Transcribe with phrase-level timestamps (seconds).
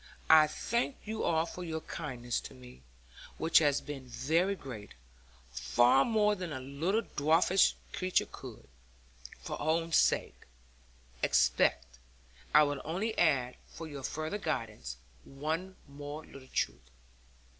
[0.31, 2.81] I thank you all for your kindness to me,
[3.37, 4.95] which has been very great,
[5.51, 8.67] far more than a little dwarfish creature could,
[9.37, 10.47] for her own sake,
[11.21, 11.99] expect.
[12.51, 16.89] I will only add for your further guidance one more little truth.